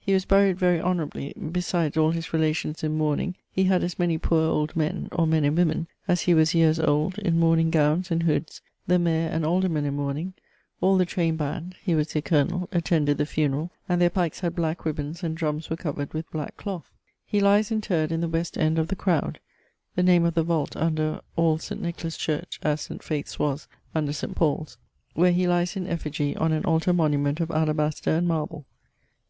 He 0.00 0.14
was 0.14 0.24
buried 0.24 0.58
very 0.58 0.80
honourably; 0.80 1.34
besides 1.52 1.98
all 1.98 2.10
his 2.10 2.32
relations 2.32 2.82
in 2.82 2.96
mourning, 2.96 3.34
he 3.52 3.64
had 3.64 3.84
as 3.84 3.98
many 3.98 4.16
poor 4.16 4.40
old 4.48 4.74
men 4.74 5.10
(or 5.12 5.26
men 5.26 5.44
and 5.44 5.58
woemen) 5.58 5.88
as 6.08 6.22
he 6.22 6.32
was 6.32 6.54
yeares 6.54 6.80
old 6.80 7.18
in 7.18 7.38
mourning 7.38 7.70
gownes 7.70 8.10
and 8.10 8.22
hoodes, 8.22 8.62
the 8.86 8.98
mayor 8.98 9.28
and 9.28 9.44
aldermen 9.44 9.84
in 9.84 9.92
mourning; 9.92 10.32
all 10.80 10.96
the 10.96 11.04
trained 11.04 11.36
band 11.36 11.76
(he 11.82 11.94
was 11.94 12.14
their 12.14 12.22
colonel) 12.22 12.66
attended 12.72 13.18
the 13.18 13.26
funerall 13.26 13.68
and 13.86 14.00
their 14.00 14.08
pikes 14.08 14.40
had 14.40 14.56
black 14.56 14.86
ribons 14.86 15.22
and 15.22 15.36
drummes 15.36 15.68
were 15.68 15.76
covered 15.76 16.14
with 16.14 16.30
black 16.30 16.56
cloath. 16.56 16.90
He 17.26 17.40
lies 17.40 17.70
interred 17.70 18.10
in 18.10 18.22
the 18.22 18.26
west 18.28 18.56
end 18.56 18.78
of 18.78 18.88
the 18.88 18.96
'Crowd' 18.96 19.38
(the 19.96 20.02
name 20.02 20.24
of 20.24 20.32
the 20.32 20.42
vault 20.44 20.74
under 20.78 21.20
all 21.36 21.58
St. 21.58 21.82
Nicholas 21.82 22.16
Church, 22.16 22.58
as 22.62 22.80
St. 22.80 23.02
Faith's 23.02 23.38
was 23.38 23.68
under 23.94 24.14
St. 24.14 24.34
Paule's), 24.34 24.78
where 25.12 25.32
he 25.32 25.46
lies 25.46 25.76
in 25.76 25.86
effigie 25.86 26.34
on 26.38 26.52
an 26.52 26.64
altar 26.64 26.94
monument 26.94 27.38
of 27.38 27.50
alabaster 27.50 28.12
and 28.16 28.26
marble. 28.26 28.64